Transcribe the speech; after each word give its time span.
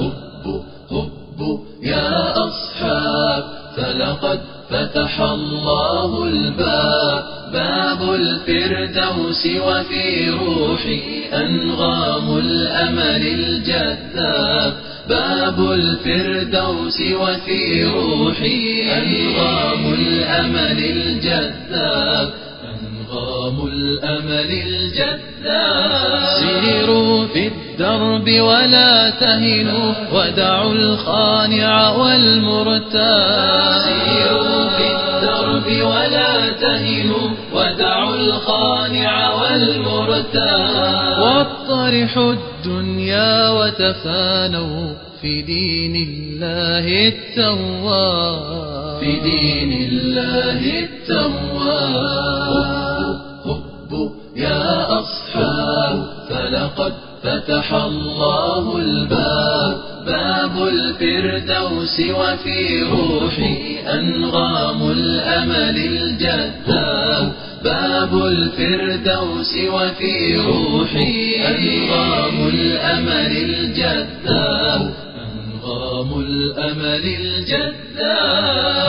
هبوا 0.00 0.62
هبوا 0.90 1.58
يا 1.82 2.32
أصحاب 2.46 3.44
فلقد 3.76 4.40
فتح 4.70 5.20
الله 5.20 6.24
الباب 6.24 7.24
باب 7.52 8.14
الفردوس 8.14 9.46
وفي 9.46 10.30
روحي 10.30 11.24
أنغام 11.32 12.38
الأمل 12.38 13.22
الجذاب 13.26 14.72
باب 15.08 15.58
الفردوس 15.72 17.00
وفي 17.00 17.84
روحي 17.84 18.82
أنغام 18.98 19.94
الأمل 19.94 20.78
الجذاب. 20.78 22.28
أنغام 23.10 23.66
الأمل 23.66 24.50
الجذاب. 24.66 26.20
سيروا 26.40 27.26
في 27.26 27.46
الدرب 27.46 28.40
ولا 28.40 29.10
تهنوا 29.10 29.94
ودعوا 30.12 30.72
الخانع 30.72 31.90
والمرتاب. 31.90 33.80
سيروا 33.84 34.68
في 34.68 34.86
الدرب 34.96 35.66
ولا 35.86 36.50
تهنوا 36.60 37.30
ودعوا 37.52 38.16
الخانع 38.16 39.42
والمرتاب. 39.42 41.18
واطرحوا 41.22 42.32
الدنيا 42.32 43.48
وتفانوا 43.48 44.94
في 45.22 45.42
دين 45.42 45.94
الله 46.08 47.08
التواب. 47.08 49.00
في 49.00 49.20
دين 49.20 49.72
الله 49.92 50.60
التواب. 50.84 52.89
فلقد 56.50 56.92
فتح 57.22 57.74
الله 57.74 58.76
الباب 58.78 59.76
باب 60.06 60.68
الفردوس 60.68 62.00
وفي 62.00 62.82
روحي 62.82 63.78
أنغام 63.94 64.90
الأمل 64.90 65.76
الجذاب 65.76 67.32
باب 67.64 68.26
الفردوس 68.26 69.54
وفي 69.72 70.36
روحي 70.36 71.46
أنغام 71.46 72.48
الأمل 72.48 73.36
الجذاب 73.36 74.94
أنغام 75.20 76.20
الأمل 76.20 77.04
الجذاب. 77.20 77.80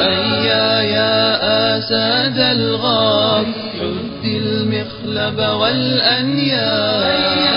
هيا 0.00 0.80
يا 0.82 1.78
أساد 1.78 2.38
الغاب. 2.38 3.46
المخلب 4.74 5.38
والأنياب 5.38 7.02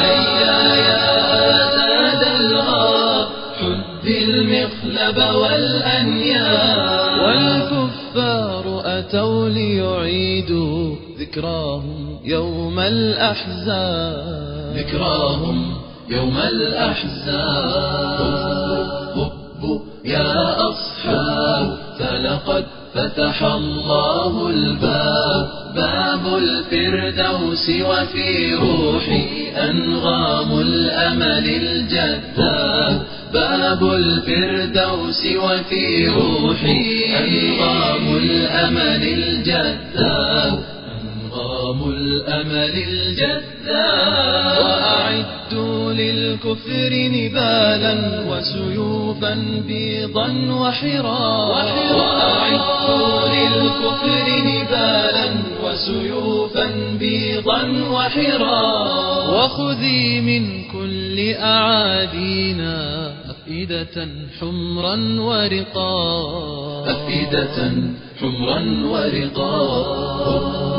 هيا 0.04 0.58
يا 0.76 1.04
أساد 1.22 2.24
الغاب 2.42 3.28
حد 3.62 4.08
المخلب 4.08 5.18
والأنياب 5.36 7.20
والكفار 7.26 8.82
أتوا 8.86 9.50
ليعيدوا 9.50 10.96
ذكراهم 11.20 12.20
يوم 12.24 12.80
الأحزاب 12.80 14.74
ذكراهم 14.78 15.74
يوم 16.10 16.38
الأحزاب. 16.38 18.20
هبوا 19.16 19.80
يا 20.06 20.56
أصحاب 20.70 21.78
فلقد 22.00 22.66
فتح 22.96 23.44
الله 23.44 24.50
الباب 24.50 25.48
باب 25.76 26.38
الفردوس 26.38 27.70
وفي 27.70 28.54
روحي 28.56 29.52
أنغام 29.58 30.60
الأمل 30.60 31.48
الجذاب 31.50 33.02
باب 33.34 33.84
الفردوس 33.84 35.26
وفي 35.26 36.08
روحي 36.08 37.06
أنغام 37.18 38.18
الأمل 38.18 39.04
الجذاب 39.04 40.60
أنغام 41.02 41.90
الأمل 41.90 42.84
الجذاب 42.88 44.73
للكفر 46.44 46.92
نبالا 46.92 47.96
وسيوفا 48.30 49.34
بيضا 49.68 50.28
وحرا 50.52 51.48
وأعدوا 51.96 53.30
للكفر 53.30 54.28
نبالا 54.46 55.28
وسيوفا 55.64 56.68
بيضا 57.00 57.62
وحرا 57.92 58.64
وخذي 59.30 60.22
من 60.22 60.64
كل 60.72 61.34
أعادينا 61.34 62.78
أفئدة 63.32 64.08
حمرا 64.40 64.96
ورقا 65.20 65.92
أفئدة 66.92 67.74
حمرا 68.22 68.60
ورقا 68.92 70.73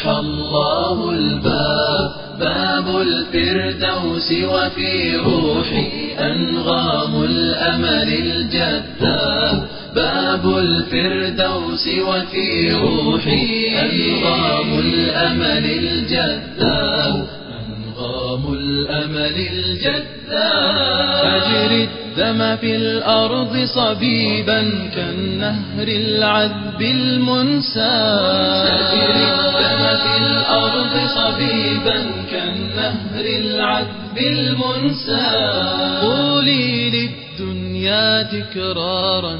فتح 0.00 0.08
الله 0.08 1.10
الباب 1.10 2.10
باب 2.40 3.00
الفردوس 3.00 4.32
وفي 4.32 5.16
روحي 5.16 5.88
أنغام 6.18 7.22
الأمل 7.22 8.08
الجذاب. 8.08 9.68
باب 9.94 10.56
الفردوس 10.58 11.88
وفي 12.08 12.72
روحي 12.72 13.80
أنغام 13.80 14.78
الأمل 14.78 15.64
الجذاب. 15.64 17.26
أنغام 17.60 18.52
الأمل 18.52 19.36
الجذاب. 19.52 21.24
أجري 21.24 21.88
الدم 21.88 22.56
في 22.56 22.76
الأرض 22.76 23.64
صبيبا 23.64 24.60
كالنهر 24.94 25.88
العذب 25.88 26.82
المنساب. 26.82 28.66
أجري 28.66 29.59
الأرض 30.90 31.08
صبيبا 31.08 31.98
كالنهر 32.30 33.24
العذب 33.24 34.18
المنساب 34.18 36.02
قولي 36.02 36.90
للدنيا 36.90 38.22
تكرارا 38.22 39.36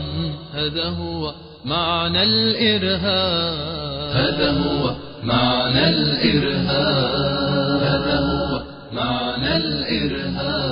هذا 0.54 0.84
هو 0.84 1.34
معنى 1.64 2.22
الإرهاب. 2.22 4.10
هذا 4.12 4.50
هو 4.50 4.94
معنى 5.22 5.88
الإرهاب. 5.88 7.80
هذا 7.82 8.18
هو 8.18 8.62
معنى 8.92 9.56
الإرهاب. 9.56 10.69